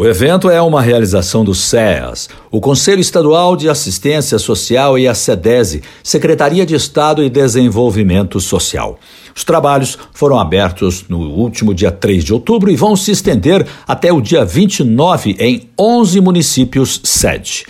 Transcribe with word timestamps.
O 0.00 0.06
evento 0.06 0.48
é 0.48 0.62
uma 0.62 0.80
realização 0.80 1.44
do 1.44 1.52
SEAS, 1.52 2.28
o 2.52 2.60
Conselho 2.60 3.00
Estadual 3.00 3.56
de 3.56 3.68
Assistência 3.68 4.38
Social 4.38 4.96
e 4.96 5.08
a 5.08 5.12
SEDESE, 5.12 5.82
Secretaria 6.04 6.64
de 6.64 6.76
Estado 6.76 7.20
e 7.20 7.28
Desenvolvimento 7.28 8.38
Social. 8.38 8.96
Os 9.34 9.42
trabalhos 9.42 9.98
foram 10.14 10.38
abertos 10.38 11.06
no 11.08 11.18
último 11.18 11.74
dia 11.74 11.90
3 11.90 12.22
de 12.22 12.32
outubro 12.32 12.70
e 12.70 12.76
vão 12.76 12.94
se 12.94 13.10
estender 13.10 13.66
até 13.88 14.12
o 14.12 14.20
dia 14.20 14.44
29 14.44 15.34
em 15.40 15.68
11 15.76 16.20
municípios 16.20 17.00
sede. 17.02 17.66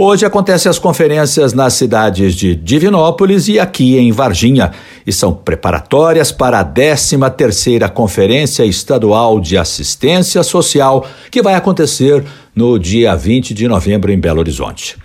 Hoje 0.00 0.24
acontecem 0.24 0.70
as 0.70 0.78
conferências 0.78 1.52
nas 1.52 1.74
cidades 1.74 2.32
de 2.32 2.54
Divinópolis 2.54 3.48
e 3.48 3.58
aqui 3.58 3.98
em 3.98 4.12
Varginha, 4.12 4.70
e 5.04 5.12
são 5.12 5.34
preparatórias 5.34 6.30
para 6.30 6.60
a 6.60 6.64
13ª 6.64 7.90
Conferência 7.90 8.64
Estadual 8.64 9.40
de 9.40 9.58
Assistência 9.58 10.44
Social, 10.44 11.04
que 11.32 11.42
vai 11.42 11.56
acontecer 11.56 12.24
no 12.54 12.78
dia 12.78 13.16
20 13.16 13.52
de 13.52 13.66
novembro 13.66 14.12
em 14.12 14.20
Belo 14.20 14.38
Horizonte. 14.38 14.96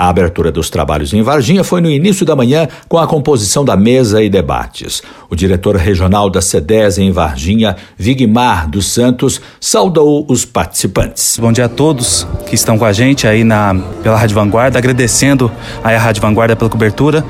A 0.00 0.08
abertura 0.08 0.50
dos 0.50 0.70
trabalhos 0.70 1.12
em 1.12 1.20
Varginha 1.20 1.62
foi 1.62 1.82
no 1.82 1.90
início 1.90 2.24
da 2.24 2.34
manhã 2.34 2.66
com 2.88 2.96
a 2.96 3.06
composição 3.06 3.62
da 3.62 3.76
mesa 3.76 4.22
e 4.22 4.30
debates. 4.30 5.02
O 5.28 5.36
diretor 5.36 5.76
regional 5.76 6.30
da 6.30 6.40
CEDES 6.40 6.96
em 6.96 7.12
Varginha, 7.12 7.76
Vigmar 7.98 8.66
dos 8.66 8.86
Santos, 8.86 9.42
saudou 9.60 10.24
os 10.26 10.46
participantes. 10.46 11.36
Bom 11.38 11.52
dia 11.52 11.66
a 11.66 11.68
todos 11.68 12.26
que 12.48 12.54
estão 12.54 12.78
com 12.78 12.86
a 12.86 12.94
gente 12.94 13.26
aí 13.26 13.44
na, 13.44 13.74
pela 14.02 14.16
Rádio 14.16 14.36
Vanguarda, 14.36 14.78
agradecendo 14.78 15.52
a 15.84 15.94
Rádio 15.94 16.22
Vanguarda 16.22 16.56
pela 16.56 16.70
cobertura. 16.70 17.22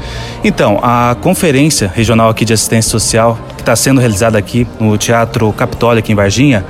Então, 0.44 0.78
a 0.80 1.16
conferência 1.20 1.90
regional 1.92 2.28
aqui 2.28 2.44
de 2.44 2.52
assistência 2.52 2.88
social, 2.88 3.36
está 3.70 3.76
sendo 3.76 4.00
realizada 4.00 4.36
aqui 4.36 4.66
no 4.80 4.98
Teatro 4.98 5.52
Capitólio, 5.52 6.00
aqui 6.00 6.10
em 6.10 6.14
Varginha, 6.16 6.64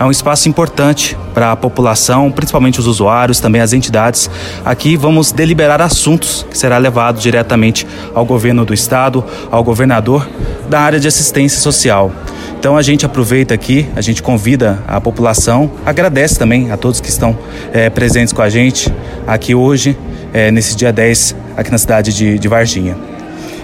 é 0.00 0.04
um 0.04 0.10
espaço 0.10 0.48
importante 0.48 1.14
para 1.34 1.52
a 1.52 1.56
população, 1.56 2.32
principalmente 2.32 2.80
os 2.80 2.86
usuários, 2.86 3.40
também 3.40 3.60
as 3.60 3.74
entidades. 3.74 4.30
Aqui 4.64 4.96
vamos 4.96 5.32
deliberar 5.32 5.82
assuntos 5.82 6.46
que 6.50 6.56
será 6.56 6.78
levado 6.78 7.20
diretamente 7.20 7.86
ao 8.14 8.24
governo 8.24 8.64
do 8.64 8.72
estado, 8.72 9.22
ao 9.50 9.62
governador 9.62 10.26
da 10.66 10.80
área 10.80 10.98
de 10.98 11.06
assistência 11.06 11.60
social. 11.60 12.10
Então 12.58 12.74
a 12.74 12.80
gente 12.80 13.04
aproveita 13.04 13.52
aqui, 13.52 13.86
a 13.94 14.00
gente 14.00 14.22
convida 14.22 14.82
a 14.88 14.98
população, 14.98 15.70
agradece 15.84 16.38
também 16.38 16.70
a 16.70 16.78
todos 16.78 17.02
que 17.02 17.10
estão 17.10 17.36
é, 17.70 17.90
presentes 17.90 18.32
com 18.32 18.40
a 18.40 18.48
gente 18.48 18.90
aqui 19.26 19.54
hoje, 19.54 19.94
é, 20.32 20.50
nesse 20.50 20.74
dia 20.74 20.90
10, 20.90 21.36
aqui 21.54 21.70
na 21.70 21.78
cidade 21.78 22.14
de, 22.14 22.38
de 22.38 22.48
Varginha. 22.48 23.15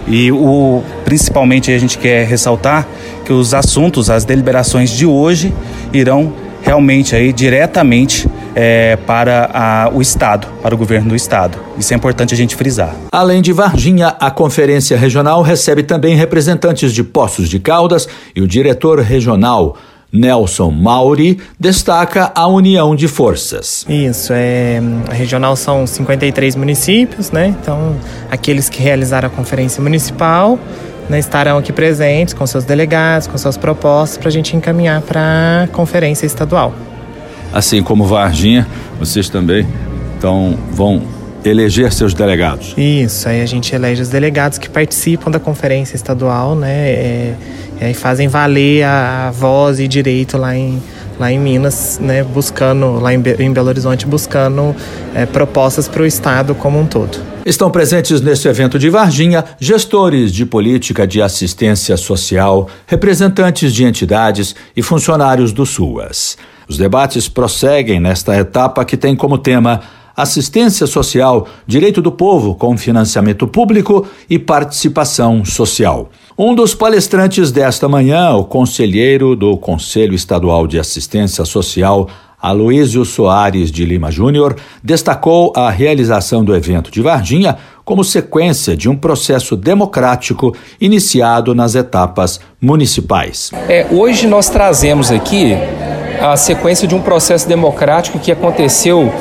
E 0.06 0.32
o, 0.32 0.82
principalmente 1.04 1.70
a 1.72 1.78
gente 1.78 1.98
quer 1.98 2.26
ressaltar 2.26 2.86
que 3.24 3.32
os 3.32 3.54
assuntos, 3.54 4.10
as 4.10 4.24
deliberações 4.24 4.90
de 4.90 5.06
hoje 5.06 5.52
irão 5.92 6.32
realmente 6.62 7.14
aí 7.14 7.32
diretamente 7.32 8.28
é, 8.54 8.96
para 8.96 9.50
a, 9.52 9.90
o 9.92 10.00
Estado, 10.00 10.46
para 10.62 10.74
o 10.74 10.78
governo 10.78 11.10
do 11.10 11.16
Estado. 11.16 11.58
Isso 11.76 11.92
é 11.92 11.96
importante 11.96 12.34
a 12.34 12.36
gente 12.36 12.54
frisar. 12.54 12.94
Além 13.10 13.42
de 13.42 13.52
Varginha, 13.52 14.08
a 14.18 14.30
Conferência 14.30 14.96
Regional 14.96 15.42
recebe 15.42 15.82
também 15.82 16.14
representantes 16.14 16.92
de 16.92 17.02
Poços 17.02 17.48
de 17.48 17.58
Caldas 17.58 18.08
e 18.34 18.40
o 18.40 18.46
diretor 18.46 19.00
regional. 19.00 19.76
Nelson 20.12 20.70
Mauri 20.70 21.38
destaca 21.58 22.30
a 22.34 22.46
união 22.46 22.94
de 22.94 23.08
forças. 23.08 23.86
Isso, 23.88 24.32
é, 24.34 24.80
a 25.10 25.14
regional 25.14 25.56
são 25.56 25.86
53 25.86 26.54
municípios, 26.54 27.30
né? 27.30 27.46
Então, 27.48 27.96
aqueles 28.30 28.68
que 28.68 28.82
realizaram 28.82 29.28
a 29.28 29.30
conferência 29.30 29.82
municipal 29.82 30.58
né, 31.08 31.18
estarão 31.18 31.58
aqui 31.58 31.72
presentes 31.72 32.34
com 32.34 32.46
seus 32.46 32.64
delegados, 32.64 33.26
com 33.26 33.38
suas 33.38 33.56
propostas, 33.56 34.18
para 34.18 34.28
a 34.28 34.32
gente 34.32 34.56
encaminhar 34.56 35.00
para 35.00 35.64
a 35.64 35.66
conferência 35.68 36.26
estadual. 36.26 36.74
Assim 37.52 37.82
como 37.82 38.04
Varginha, 38.04 38.66
vocês 38.98 39.28
também 39.28 39.66
então, 40.16 40.56
vão 40.70 41.02
eleger 41.44 41.92
seus 41.92 42.14
delegados. 42.14 42.74
Isso, 42.76 43.28
aí 43.28 43.40
a 43.40 43.46
gente 43.46 43.74
elege 43.74 44.02
os 44.02 44.08
delegados 44.08 44.58
que 44.58 44.68
participam 44.68 45.30
da 45.30 45.40
conferência 45.40 45.96
estadual, 45.96 46.54
né? 46.54 46.90
É, 46.90 47.34
e 47.90 47.94
fazem 47.94 48.28
valer 48.28 48.84
a, 48.84 49.28
a 49.28 49.30
voz 49.30 49.80
e 49.80 49.88
direito 49.88 50.38
lá 50.38 50.56
em, 50.56 50.80
lá 51.18 51.32
em 51.32 51.38
Minas, 51.38 51.98
né, 52.00 52.22
buscando, 52.22 53.00
lá 53.00 53.12
em, 53.12 53.22
em 53.38 53.52
Belo 53.52 53.68
Horizonte, 53.68 54.06
buscando 54.06 54.74
é, 55.14 55.26
propostas 55.26 55.88
para 55.88 56.02
o 56.02 56.06
Estado 56.06 56.54
como 56.54 56.78
um 56.78 56.86
todo. 56.86 57.18
Estão 57.44 57.70
presentes 57.72 58.20
neste 58.20 58.46
evento 58.46 58.78
de 58.78 58.88
Varginha 58.88 59.44
gestores 59.58 60.32
de 60.32 60.46
política 60.46 61.06
de 61.06 61.20
assistência 61.20 61.96
social, 61.96 62.68
representantes 62.86 63.72
de 63.74 63.84
entidades 63.84 64.54
e 64.76 64.82
funcionários 64.82 65.52
do 65.52 65.66
SUAS. 65.66 66.38
Os 66.68 66.78
debates 66.78 67.28
prosseguem 67.28 67.98
nesta 67.98 68.36
etapa 68.36 68.84
que 68.84 68.96
tem 68.96 69.16
como 69.16 69.36
tema 69.36 69.80
assistência 70.16 70.86
social, 70.86 71.46
direito 71.66 72.02
do 72.02 72.12
povo 72.12 72.54
com 72.54 72.76
financiamento 72.76 73.46
público 73.46 74.06
e 74.28 74.38
participação 74.38 75.44
social. 75.44 76.10
Um 76.38 76.54
dos 76.54 76.74
palestrantes 76.74 77.52
desta 77.52 77.88
manhã, 77.88 78.30
o 78.34 78.44
conselheiro 78.44 79.36
do 79.36 79.56
Conselho 79.56 80.14
Estadual 80.14 80.66
de 80.66 80.78
Assistência 80.78 81.44
Social, 81.44 82.08
Aloísio 82.42 83.04
Soares 83.04 83.70
de 83.70 83.84
Lima 83.84 84.10
Júnior 84.10 84.56
destacou 84.82 85.52
a 85.54 85.70
realização 85.70 86.44
do 86.44 86.56
evento 86.56 86.90
de 86.90 87.00
Varginha 87.00 87.56
como 87.84 88.02
sequência 88.02 88.76
de 88.76 88.88
um 88.88 88.96
processo 88.96 89.56
democrático 89.56 90.54
iniciado 90.80 91.54
nas 91.54 91.76
etapas 91.76 92.40
municipais. 92.60 93.52
É, 93.68 93.86
hoje 93.92 94.26
nós 94.26 94.48
trazemos 94.48 95.12
aqui 95.12 95.54
a 96.20 96.36
sequência 96.36 96.86
de 96.86 96.94
um 96.94 97.00
processo 97.00 97.48
democrático 97.48 98.18
que 98.18 98.32
aconteceu 98.32 99.12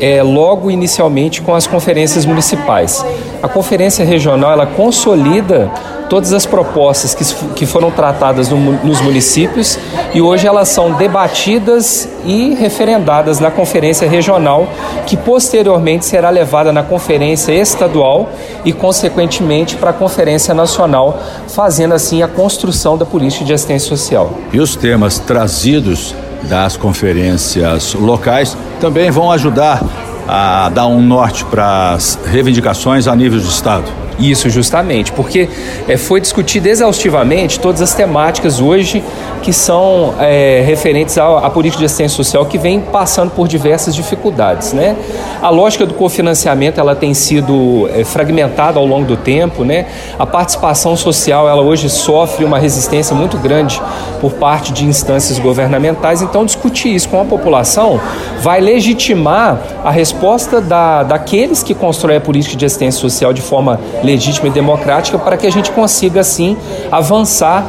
é, 0.00 0.22
logo 0.22 0.70
inicialmente 0.70 1.42
com 1.42 1.54
as 1.54 1.66
conferências 1.66 2.24
municipais. 2.24 3.04
A 3.42 3.48
conferência 3.48 4.04
regional 4.04 4.52
ela 4.52 4.66
consolida 4.66 5.70
todas 6.10 6.32
as 6.32 6.44
propostas 6.44 7.14
que, 7.14 7.24
que 7.54 7.64
foram 7.64 7.90
tratadas 7.90 8.48
no, 8.48 8.58
nos 8.58 9.00
municípios 9.00 9.78
e 10.12 10.20
hoje 10.20 10.46
elas 10.46 10.68
são 10.68 10.92
debatidas 10.92 12.08
e 12.24 12.52
referendadas 12.54 13.38
na 13.38 13.50
conferência 13.50 14.08
regional, 14.08 14.66
que 15.06 15.16
posteriormente 15.16 16.04
será 16.04 16.28
levada 16.28 16.72
na 16.72 16.82
conferência 16.82 17.52
estadual 17.52 18.28
e, 18.64 18.72
consequentemente, 18.72 19.76
para 19.76 19.90
a 19.90 19.92
conferência 19.92 20.52
nacional, 20.52 21.18
fazendo 21.48 21.94
assim 21.94 22.22
a 22.22 22.28
construção 22.28 22.98
da 22.98 23.06
política 23.06 23.44
de 23.44 23.52
assistência 23.52 23.88
social. 23.88 24.32
E 24.52 24.58
os 24.58 24.74
temas 24.74 25.20
trazidos 25.20 26.14
das 26.44 26.76
conferências 26.76 27.94
locais 27.94 28.56
também 28.80 29.10
vão 29.10 29.30
ajudar 29.30 29.82
a 30.28 30.68
dar 30.68 30.86
um 30.86 31.02
norte 31.02 31.44
para 31.44 31.92
as 31.92 32.18
reivindicações 32.24 33.06
a 33.06 33.16
nível 33.16 33.40
do 33.40 33.48
Estado. 33.48 33.99
Isso, 34.20 34.50
justamente, 34.50 35.12
porque 35.12 35.48
é, 35.88 35.96
foi 35.96 36.20
discutido 36.20 36.68
exaustivamente 36.68 37.58
todas 37.58 37.80
as 37.80 37.94
temáticas 37.94 38.60
hoje 38.60 39.02
que 39.42 39.52
são 39.52 40.14
é, 40.20 40.62
referentes 40.66 41.16
à, 41.16 41.38
à, 41.38 41.50
política 41.50 41.78
de 41.78 41.86
assistência 41.86 42.14
social 42.14 42.44
que 42.44 42.58
vem 42.58 42.80
passando 42.80 43.30
por 43.30 43.48
diversas 43.48 43.94
dificuldades. 43.94 44.74
Né? 44.74 44.94
A 45.40 45.48
lógica 45.48 45.86
do 45.86 45.94
cofinanciamento 45.94 46.78
ela 46.78 46.94
tem 46.94 47.14
sido 47.14 47.88
é, 47.94 48.04
fragmentada 48.04 48.78
ao 48.78 48.86
longo 48.86 49.06
do 49.06 49.16
tempo. 49.16 49.64
Né? 49.64 49.86
A 50.18 50.26
participação 50.26 50.96
social 50.96 51.48
ela 51.48 51.62
hoje 51.62 51.88
sofre 51.88 52.44
uma 52.44 52.58
resistência 52.58 53.16
muito 53.16 53.38
grande 53.38 53.80
por 54.20 54.32
parte 54.32 54.72
de 54.72 54.84
instâncias 54.84 55.38
governamentais. 55.38 56.20
Então, 56.20 56.44
discutir 56.44 56.94
isso 56.94 57.08
com 57.08 57.20
a 57.20 57.24
população 57.24 57.98
vai 58.42 58.60
legitimar 58.60 59.58
a 59.82 59.90
resposta 59.90 60.60
da, 60.60 61.02
daqueles 61.02 61.62
que 61.62 61.74
constroem 61.74 62.18
a 62.18 62.20
política 62.20 62.56
de 62.56 62.66
assistência 62.66 63.00
social 63.00 63.32
de 63.32 63.40
forma 63.40 63.80
legítima 64.10 64.48
e 64.48 64.50
democrática 64.50 65.18
para 65.18 65.36
que 65.36 65.46
a 65.46 65.50
gente 65.50 65.70
consiga, 65.70 66.20
assim, 66.20 66.56
avançar 66.90 67.64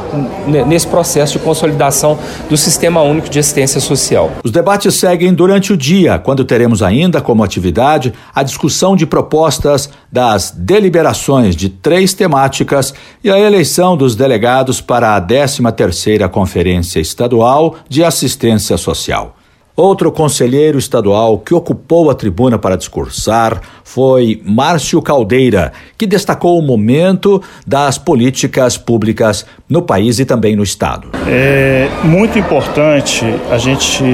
nesse 0.66 0.86
processo 0.86 1.38
de 1.38 1.44
consolidação 1.44 2.18
do 2.48 2.56
Sistema 2.56 3.00
Único 3.02 3.28
de 3.28 3.38
Assistência 3.38 3.80
Social. 3.80 4.30
Os 4.42 4.50
debates 4.50 4.94
seguem 4.94 5.32
durante 5.32 5.72
o 5.72 5.76
dia, 5.76 6.18
quando 6.18 6.44
teremos 6.44 6.82
ainda 6.82 7.20
como 7.20 7.44
atividade 7.44 8.12
a 8.34 8.42
discussão 8.42 8.96
de 8.96 9.06
propostas 9.06 9.88
das 10.10 10.50
deliberações 10.50 11.54
de 11.54 11.68
três 11.68 12.12
temáticas 12.12 12.92
e 13.22 13.30
a 13.30 13.38
eleição 13.38 13.96
dos 13.96 14.16
delegados 14.16 14.80
para 14.80 15.16
a 15.16 15.20
13ª 15.20 16.28
Conferência 16.28 17.00
Estadual 17.00 17.76
de 17.88 18.02
Assistência 18.02 18.76
Social. 18.76 19.36
Outro 19.74 20.12
conselheiro 20.12 20.78
estadual 20.78 21.38
que 21.38 21.54
ocupou 21.54 22.10
a 22.10 22.14
tribuna 22.14 22.58
para 22.58 22.76
discursar 22.76 23.58
foi 23.82 24.42
Márcio 24.44 25.00
Caldeira, 25.00 25.72
que 25.96 26.06
destacou 26.06 26.58
o 26.58 26.62
momento 26.62 27.42
das 27.66 27.96
políticas 27.96 28.76
públicas 28.76 29.46
no 29.66 29.80
país 29.80 30.18
e 30.18 30.26
também 30.26 30.54
no 30.54 30.62
estado. 30.62 31.08
É 31.26 31.88
muito 32.04 32.38
importante 32.38 33.24
a 33.50 33.56
gente 33.56 34.04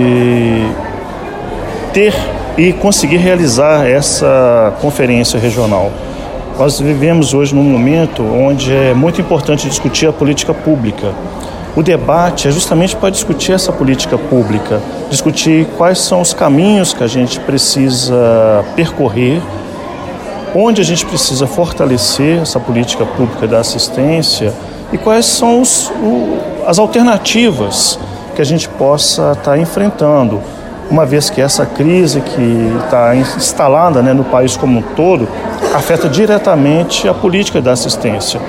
ter 1.92 2.14
e 2.56 2.72
conseguir 2.74 3.16
realizar 3.16 3.84
essa 3.84 4.76
conferência 4.80 5.40
regional. 5.40 5.92
Nós 6.56 6.80
vivemos 6.80 7.34
hoje 7.34 7.52
num 7.52 7.64
momento 7.64 8.22
onde 8.22 8.72
é 8.72 8.94
muito 8.94 9.20
importante 9.20 9.68
discutir 9.68 10.06
a 10.06 10.12
política 10.12 10.54
pública 10.54 11.12
o 11.78 11.82
debate 11.82 12.48
é 12.48 12.50
justamente 12.50 12.96
para 12.96 13.08
discutir 13.08 13.52
essa 13.52 13.72
política 13.72 14.18
pública, 14.18 14.80
discutir 15.08 15.64
quais 15.76 16.00
são 16.00 16.20
os 16.20 16.34
caminhos 16.34 16.92
que 16.92 17.04
a 17.04 17.06
gente 17.06 17.38
precisa 17.38 18.64
percorrer, 18.74 19.40
onde 20.56 20.80
a 20.80 20.84
gente 20.84 21.06
precisa 21.06 21.46
fortalecer 21.46 22.42
essa 22.42 22.58
política 22.58 23.06
pública 23.06 23.46
da 23.46 23.60
assistência 23.60 24.52
e 24.92 24.98
quais 24.98 25.24
são 25.26 25.62
os, 25.62 25.88
o, 26.02 26.38
as 26.66 26.80
alternativas 26.80 27.96
que 28.34 28.42
a 28.42 28.44
gente 28.44 28.68
possa 28.70 29.30
estar 29.30 29.52
tá 29.52 29.58
enfrentando, 29.58 30.42
uma 30.90 31.06
vez 31.06 31.30
que 31.30 31.40
essa 31.40 31.64
crise 31.64 32.20
que 32.22 32.72
está 32.82 33.14
instalada 33.14 34.02
né, 34.02 34.12
no 34.12 34.24
país 34.24 34.56
como 34.56 34.80
um 34.80 34.82
todo 34.82 35.28
afeta 35.72 36.08
diretamente 36.08 37.06
a 37.06 37.14
política 37.14 37.62
da 37.62 37.70
assistência 37.70 38.40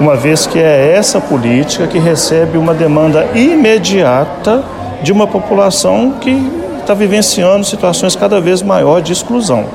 uma 0.00 0.14
vez 0.14 0.46
que 0.46 0.58
é 0.58 0.92
essa 0.96 1.20
política 1.20 1.86
que 1.86 1.98
recebe 1.98 2.56
uma 2.56 2.72
demanda 2.72 3.26
imediata 3.34 4.62
de 5.02 5.12
uma 5.12 5.26
população 5.26 6.12
que 6.20 6.50
está 6.80 6.94
vivenciando 6.94 7.64
situações 7.64 8.14
cada 8.14 8.40
vez 8.40 8.62
maiores 8.62 9.04
de 9.04 9.12
exclusão. 9.12 9.66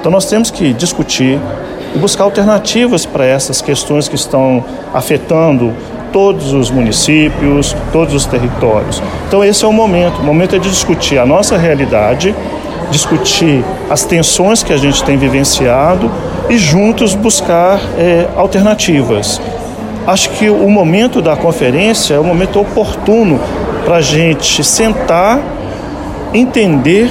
Então 0.00 0.10
nós 0.10 0.26
temos 0.26 0.50
que 0.50 0.72
discutir 0.72 1.38
e 1.94 1.98
buscar 1.98 2.24
alternativas 2.24 3.06
para 3.06 3.24
essas 3.24 3.60
questões 3.60 4.08
que 4.08 4.14
estão 4.14 4.64
afetando 4.92 5.72
todos 6.12 6.52
os 6.52 6.70
municípios, 6.70 7.74
todos 7.92 8.14
os 8.14 8.26
territórios. 8.26 9.02
Então 9.28 9.44
esse 9.44 9.64
é 9.64 9.68
o 9.68 9.72
momento, 9.72 10.20
o 10.20 10.24
momento 10.24 10.56
é 10.56 10.58
de 10.58 10.68
discutir 10.68 11.18
a 11.18 11.26
nossa 11.26 11.56
realidade, 11.56 12.34
discutir 12.90 13.64
as 13.88 14.04
tensões 14.04 14.62
que 14.62 14.72
a 14.72 14.76
gente 14.76 15.02
tem 15.04 15.16
vivenciado 15.16 16.10
e 16.48 16.58
juntos 16.58 17.14
buscar 17.14 17.80
é, 17.96 18.26
alternativas. 18.36 19.40
Acho 20.06 20.30
que 20.30 20.50
o 20.50 20.68
momento 20.68 21.22
da 21.22 21.36
conferência 21.36 22.14
é 22.14 22.18
o 22.18 22.24
momento 22.24 22.60
oportuno 22.60 23.40
para 23.84 23.96
a 23.96 24.00
gente 24.00 24.64
sentar, 24.64 25.38
entender 26.34 27.10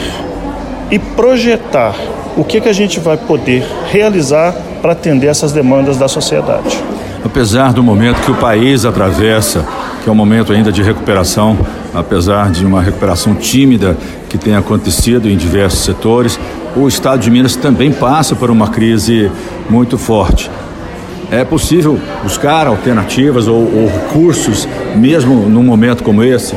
e 0.91 0.97
projetar 0.97 1.95
o 2.35 2.43
que, 2.43 2.59
que 2.59 2.69
a 2.69 2.73
gente 2.73 2.99
vai 2.99 3.17
poder 3.17 3.65
realizar 3.91 4.53
para 4.81 4.93
atender 4.93 5.27
essas 5.27 5.51
demandas 5.51 5.97
da 5.97 6.07
sociedade. 6.07 6.77
Apesar 7.23 7.73
do 7.73 7.83
momento 7.83 8.21
que 8.21 8.31
o 8.31 8.35
país 8.35 8.85
atravessa, 8.85 9.65
que 10.03 10.09
é 10.09 10.11
um 10.11 10.15
momento 10.15 10.53
ainda 10.53 10.71
de 10.71 10.81
recuperação, 10.81 11.57
apesar 11.93 12.51
de 12.51 12.65
uma 12.65 12.81
recuperação 12.81 13.35
tímida 13.35 13.97
que 14.29 14.37
tem 14.37 14.55
acontecido 14.55 15.29
em 15.29 15.35
diversos 15.35 15.79
setores, 15.79 16.39
o 16.75 16.87
estado 16.87 17.19
de 17.19 17.31
Minas 17.31 17.55
também 17.55 17.91
passa 17.91 18.35
por 18.35 18.51
uma 18.51 18.67
crise 18.67 19.31
muito 19.69 19.97
forte. 19.97 20.49
É 21.31 21.43
possível 21.43 21.99
buscar 22.23 22.67
alternativas 22.67 23.47
ou, 23.47 23.57
ou 23.57 23.87
recursos 23.87 24.67
mesmo 24.95 25.47
num 25.47 25.63
momento 25.63 26.03
como 26.03 26.23
esse? 26.23 26.55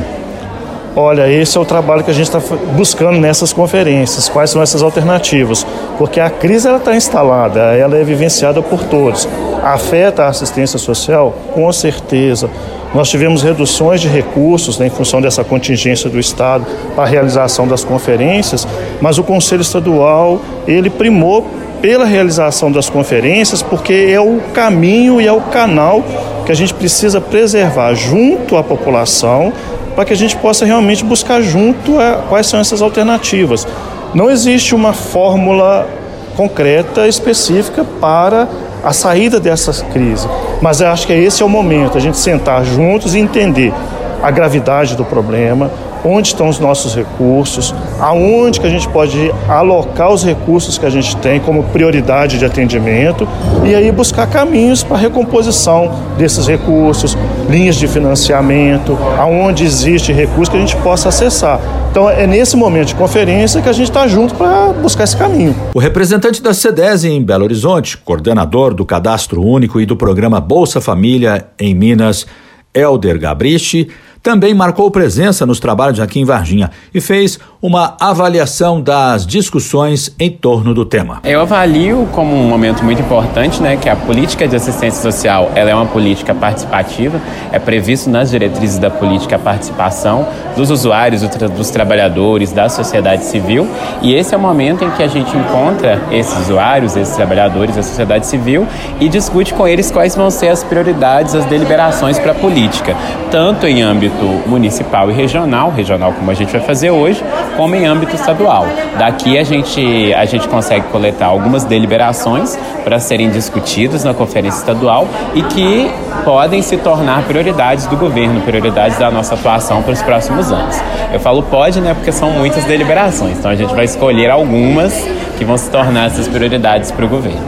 Olha, 0.95 1.27
esse 1.27 1.57
é 1.57 1.61
o 1.61 1.65
trabalho 1.65 2.03
que 2.03 2.11
a 2.11 2.13
gente 2.13 2.27
está 2.27 2.39
buscando 2.75 3.19
nessas 3.19 3.51
conferências. 3.51 4.29
Quais 4.29 4.51
são 4.51 4.61
essas 4.61 4.83
alternativas? 4.83 5.65
Porque 5.97 6.19
a 6.19 6.29
crise 6.29 6.67
ela 6.67 6.77
está 6.77 6.95
instalada, 6.95 7.59
ela 7.59 7.97
é 7.97 8.03
vivenciada 8.03 8.61
por 8.61 8.83
todos. 8.83 9.27
Afeta 9.63 10.25
a 10.25 10.27
assistência 10.27 10.77
social, 10.77 11.35
com 11.53 11.71
certeza. 11.73 12.47
Nós 12.93 13.09
tivemos 13.09 13.41
reduções 13.41 14.01
de 14.01 14.07
recursos 14.07 14.77
né, 14.77 14.85
em 14.85 14.89
função 14.89 15.19
dessa 15.19 15.43
contingência 15.43 16.09
do 16.09 16.19
Estado 16.19 16.65
para 16.95 17.03
a 17.03 17.07
realização 17.07 17.67
das 17.67 17.83
conferências, 17.83 18.67
mas 19.01 19.17
o 19.17 19.23
Conselho 19.23 19.61
Estadual 19.61 20.39
ele 20.67 20.89
primou 20.89 21.45
pela 21.81 22.05
realização 22.05 22.71
das 22.71 22.89
conferências, 22.89 23.61
porque 23.61 24.07
é 24.09 24.19
o 24.19 24.39
caminho 24.53 25.19
e 25.19 25.27
é 25.27 25.31
o 25.31 25.41
canal 25.41 26.03
que 26.45 26.51
a 26.51 26.55
gente 26.55 26.73
precisa 26.73 27.19
preservar 27.19 27.93
junto 27.95 28.55
à 28.55 28.63
população 28.63 29.51
para 29.95 30.05
que 30.05 30.13
a 30.13 30.15
gente 30.15 30.35
possa 30.37 30.65
realmente 30.65 31.03
buscar 31.03 31.41
junto 31.41 31.99
a 31.99 32.23
quais 32.29 32.47
são 32.47 32.59
essas 32.59 32.81
alternativas. 32.81 33.67
Não 34.13 34.29
existe 34.29 34.75
uma 34.75 34.93
fórmula 34.93 35.87
concreta 36.35 37.07
específica 37.07 37.83
para 37.99 38.47
a 38.83 38.93
saída 38.93 39.39
dessa 39.39 39.73
crise, 39.85 40.27
mas 40.63 40.79
eu 40.79 40.87
acho 40.87 41.05
que 41.05 41.11
esse 41.11 41.43
é 41.43 41.45
o 41.45 41.49
momento, 41.49 41.97
a 41.97 41.99
gente 41.99 42.15
sentar 42.15 42.63
juntos 42.63 43.13
e 43.13 43.19
entender 43.19 43.73
a 44.21 44.31
gravidade 44.31 44.95
do 44.95 45.03
problema, 45.03 45.69
onde 46.05 46.29
estão 46.29 46.47
os 46.47 46.57
nossos 46.57 46.95
recursos, 46.95 47.75
aonde 47.99 48.61
que 48.61 48.65
a 48.65 48.69
gente 48.69 48.87
pode 48.87 49.29
alocar 49.49 50.09
os 50.09 50.23
recursos 50.23 50.77
que 50.77 50.85
a 50.85 50.89
gente 50.89 51.17
tem 51.17 51.41
como 51.41 51.63
prioridade 51.63 52.39
de 52.39 52.45
atendimento 52.45 53.27
e 53.65 53.75
aí 53.75 53.91
buscar 53.91 54.25
caminhos 54.27 54.83
para 54.83 54.95
recomposição 54.95 55.91
desses 56.17 56.47
recursos, 56.47 57.17
linhas 57.49 57.75
de 57.75 57.87
financiamento, 57.87 58.97
aonde 59.17 59.63
existe 59.63 60.11
recurso 60.11 60.51
que 60.51 60.57
a 60.57 60.59
gente 60.59 60.75
possa 60.77 61.09
acessar. 61.09 61.59
Então 61.91 62.09
é 62.09 62.25
nesse 62.25 62.55
momento 62.55 62.87
de 62.87 62.95
conferência 62.95 63.61
que 63.61 63.69
a 63.69 63.73
gente 63.73 63.89
está 63.89 64.07
junto 64.07 64.33
para 64.33 64.73
buscar 64.73 65.03
esse 65.03 65.15
caminho. 65.15 65.55
O 65.73 65.79
representante 65.79 66.41
da 66.41 66.53
CEDES 66.53 67.05
em 67.05 67.21
Belo 67.21 67.43
Horizonte, 67.43 67.97
coordenador 67.97 68.73
do 68.73 68.85
Cadastro 68.85 69.41
Único 69.43 69.79
e 69.79 69.85
do 69.85 69.95
programa 69.95 70.41
Bolsa 70.41 70.81
Família 70.81 71.45
em 71.59 71.75
Minas, 71.75 72.25
Elder 72.73 73.19
Gabrichi, 73.19 73.89
também 74.23 74.53
marcou 74.53 74.89
presença 74.89 75.45
nos 75.45 75.59
trabalhos 75.59 75.99
aqui 75.99 76.17
em 76.17 76.23
Varginha 76.23 76.71
e 76.93 77.01
fez 77.01 77.37
uma 77.61 77.95
avaliação 77.99 78.81
das 78.81 79.27
discussões 79.27 80.13
em 80.17 80.31
torno 80.31 80.73
do 80.73 80.85
tema. 80.85 81.19
Eu 81.25 81.41
avalio 81.41 82.07
como 82.13 82.33
um 82.33 82.47
momento 82.47 82.83
muito 82.83 83.01
importante, 83.01 83.61
né, 83.61 83.75
que 83.75 83.89
a 83.89 83.95
política 83.95 84.47
de 84.47 84.55
assistência 84.55 85.01
social, 85.01 85.51
ela 85.55 85.69
é 85.69 85.75
uma 85.75 85.85
política 85.85 86.33
participativa, 86.33 87.21
é 87.51 87.59
previsto 87.59 88.09
nas 88.09 88.31
diretrizes 88.31 88.77
da 88.77 88.89
política 88.89 89.35
a 89.35 89.39
participação 89.39 90.25
dos 90.55 90.69
usuários, 90.69 91.21
dos 91.21 91.69
trabalhadores, 91.69 92.51
da 92.53 92.69
sociedade 92.69 93.25
civil, 93.25 93.67
e 94.01 94.13
esse 94.13 94.33
é 94.33 94.37
o 94.37 94.39
momento 94.39 94.85
em 94.85 94.91
que 94.91 95.03
a 95.03 95.07
gente 95.07 95.35
encontra 95.35 96.01
esses 96.11 96.37
usuários, 96.41 96.95
esses 96.95 97.15
trabalhadores 97.15 97.75
da 97.75 97.83
sociedade 97.83 98.25
civil 98.25 98.65
e 99.01 99.09
discute 99.09 99.53
com 99.53 99.67
eles 99.67 99.91
quais 99.91 100.15
vão 100.15 100.29
ser 100.29 100.47
as 100.47 100.63
prioridades, 100.63 101.35
as 101.35 101.45
deliberações 101.45 102.17
para 102.19 102.31
a 102.31 102.35
política, 102.35 102.95
tanto 103.29 103.67
em 103.67 103.81
âmbito 103.81 104.12
âmbito 104.13 104.49
municipal 104.49 105.09
e 105.09 105.13
regional, 105.13 105.71
regional 105.71 106.13
como 106.13 106.29
a 106.29 106.33
gente 106.33 106.51
vai 106.51 106.61
fazer 106.61 106.91
hoje, 106.91 107.23
como 107.57 107.75
em 107.75 107.85
âmbito 107.85 108.15
estadual. 108.15 108.65
Daqui 108.97 109.37
a 109.37 109.43
gente, 109.43 110.13
a 110.13 110.25
gente 110.25 110.47
consegue 110.47 110.87
coletar 110.87 111.27
algumas 111.27 111.63
deliberações 111.63 112.57
para 112.83 112.99
serem 112.99 113.29
discutidas 113.29 114.03
na 114.03 114.13
conferência 114.13 114.59
estadual 114.59 115.07
e 115.33 115.41
que 115.43 115.89
podem 116.23 116.61
se 116.61 116.77
tornar 116.77 117.23
prioridades 117.23 117.87
do 117.87 117.97
governo, 117.97 118.41
prioridades 118.41 118.97
da 118.97 119.09
nossa 119.09 119.35
atuação 119.35 119.81
para 119.81 119.93
os 119.93 120.01
próximos 120.01 120.51
anos. 120.51 120.75
Eu 121.11 121.19
falo 121.19 121.43
pode, 121.43 121.81
né, 121.81 121.93
porque 121.93 122.11
são 122.11 122.31
muitas 122.31 122.63
deliberações, 122.65 123.37
então 123.37 123.51
a 123.51 123.55
gente 123.55 123.73
vai 123.73 123.85
escolher 123.85 124.29
algumas 124.29 124.93
que 125.37 125.45
vão 125.45 125.57
se 125.57 125.69
tornar 125.69 126.07
essas 126.07 126.27
prioridades 126.27 126.91
para 126.91 127.05
o 127.05 127.09
governo. 127.09 127.41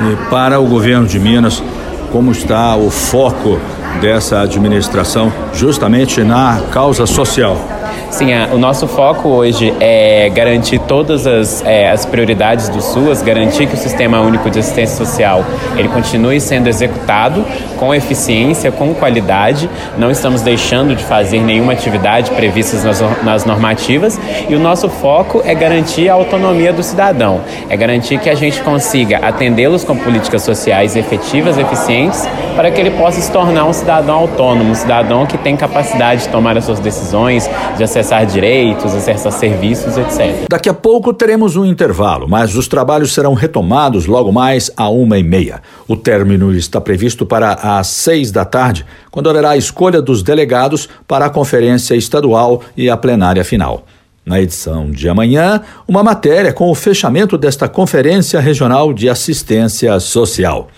E 0.00 0.30
para 0.30 0.60
o 0.60 0.66
governo 0.66 1.06
de 1.06 1.18
Minas, 1.18 1.62
como 2.12 2.30
está 2.30 2.76
o 2.76 2.90
foco 2.90 3.58
dessa 4.00 4.40
administração 4.40 5.32
justamente 5.52 6.22
na 6.22 6.60
causa 6.72 7.06
social. 7.06 7.75
Sim, 8.10 8.32
a, 8.32 8.48
o 8.54 8.58
nosso 8.58 8.86
foco 8.86 9.28
hoje 9.28 9.74
é 9.80 10.30
garantir 10.30 10.78
todas 10.78 11.26
as, 11.26 11.64
é, 11.64 11.90
as 11.90 12.06
prioridades 12.06 12.68
do 12.68 12.80
SUAS, 12.80 13.20
garantir 13.20 13.66
que 13.66 13.74
o 13.74 13.76
Sistema 13.76 14.20
Único 14.20 14.48
de 14.48 14.60
Assistência 14.60 14.96
Social 14.96 15.44
ele 15.76 15.88
continue 15.88 16.40
sendo 16.40 16.68
executado 16.68 17.44
com 17.76 17.94
eficiência, 17.94 18.70
com 18.70 18.94
qualidade. 18.94 19.68
Não 19.98 20.10
estamos 20.10 20.40
deixando 20.40 20.94
de 20.94 21.04
fazer 21.04 21.40
nenhuma 21.40 21.72
atividade 21.72 22.30
prevista 22.30 22.76
nas, 22.78 23.00
nas 23.22 23.44
normativas 23.44 24.18
e 24.48 24.54
o 24.54 24.58
nosso 24.58 24.88
foco 24.88 25.42
é 25.44 25.54
garantir 25.54 26.08
a 26.08 26.14
autonomia 26.14 26.72
do 26.72 26.82
cidadão, 26.82 27.40
é 27.68 27.76
garantir 27.76 28.18
que 28.18 28.30
a 28.30 28.34
gente 28.34 28.62
consiga 28.62 29.18
atendê-los 29.18 29.84
com 29.84 29.96
políticas 29.96 30.42
sociais 30.42 30.96
efetivas, 30.96 31.58
eficientes, 31.58 32.26
para 32.54 32.70
que 32.70 32.80
ele 32.80 32.92
possa 32.92 33.20
se 33.20 33.30
tornar 33.30 33.64
um 33.66 33.72
cidadão 33.72 34.16
autônomo, 34.16 34.70
um 34.70 34.74
cidadão 34.74 35.26
que 35.26 35.36
tem 35.36 35.56
capacidade 35.56 36.22
de 36.22 36.28
tomar 36.28 36.56
as 36.56 36.64
suas 36.64 36.78
decisões, 36.78 37.50
de 37.76 37.84
acessar 37.98 38.26
direitos, 38.26 38.94
acessar 38.94 39.32
serviços, 39.32 39.96
etc. 39.96 40.46
Daqui 40.50 40.68
a 40.68 40.74
pouco 40.74 41.14
teremos 41.14 41.56
um 41.56 41.64
intervalo, 41.64 42.28
mas 42.28 42.54
os 42.54 42.68
trabalhos 42.68 43.14
serão 43.14 43.32
retomados 43.32 44.04
logo 44.06 44.30
mais 44.30 44.70
a 44.76 44.88
uma 44.90 45.18
e 45.18 45.22
meia. 45.22 45.62
O 45.88 45.96
término 45.96 46.54
está 46.54 46.78
previsto 46.78 47.24
para 47.24 47.52
às 47.52 47.86
seis 47.86 48.30
da 48.30 48.44
tarde, 48.44 48.84
quando 49.10 49.30
haverá 49.30 49.50
a 49.50 49.56
escolha 49.56 50.02
dos 50.02 50.22
delegados 50.22 50.88
para 51.08 51.24
a 51.24 51.30
conferência 51.30 51.94
estadual 51.94 52.62
e 52.76 52.90
a 52.90 52.96
plenária 52.96 53.44
final. 53.44 53.86
Na 54.24 54.40
edição 54.40 54.90
de 54.90 55.08
amanhã, 55.08 55.62
uma 55.88 56.02
matéria 56.02 56.52
com 56.52 56.70
o 56.70 56.74
fechamento 56.74 57.38
desta 57.38 57.68
Conferência 57.68 58.40
Regional 58.40 58.92
de 58.92 59.08
Assistência 59.08 59.98
Social. 60.00 60.68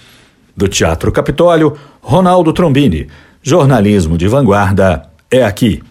Do 0.57 0.69
Teatro 0.69 1.11
Capitólio, 1.11 1.77
Ronaldo 2.01 2.53
Trombini. 2.53 3.09
Jornalismo 3.43 4.19
de 4.19 4.29
vanguarda 4.29 5.09
é 5.31 5.43
aqui. 5.43 5.83